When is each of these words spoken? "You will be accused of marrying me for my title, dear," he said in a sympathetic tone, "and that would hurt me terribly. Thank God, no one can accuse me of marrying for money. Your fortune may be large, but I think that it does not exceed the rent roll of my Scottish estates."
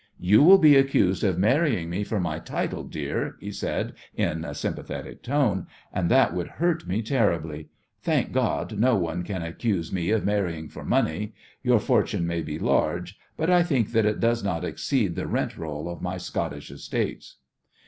"You 0.19 0.41
will 0.41 0.57
be 0.57 0.75
accused 0.75 1.23
of 1.23 1.37
marrying 1.37 1.87
me 1.87 2.03
for 2.03 2.19
my 2.19 2.39
title, 2.39 2.83
dear," 2.83 3.35
he 3.39 3.51
said 3.51 3.93
in 4.15 4.43
a 4.43 4.55
sympathetic 4.55 5.21
tone, 5.21 5.67
"and 5.93 6.09
that 6.09 6.33
would 6.33 6.47
hurt 6.57 6.87
me 6.87 7.03
terribly. 7.03 7.69
Thank 8.01 8.31
God, 8.31 8.79
no 8.79 8.95
one 8.95 9.21
can 9.21 9.43
accuse 9.43 9.93
me 9.93 10.09
of 10.09 10.25
marrying 10.25 10.69
for 10.69 10.83
money. 10.83 11.35
Your 11.61 11.79
fortune 11.79 12.25
may 12.25 12.41
be 12.41 12.57
large, 12.57 13.19
but 13.37 13.51
I 13.51 13.61
think 13.61 13.91
that 13.91 14.07
it 14.07 14.19
does 14.19 14.43
not 14.43 14.65
exceed 14.65 15.13
the 15.15 15.27
rent 15.27 15.55
roll 15.55 15.87
of 15.87 16.01
my 16.01 16.17
Scottish 16.17 16.71
estates." 16.71 17.37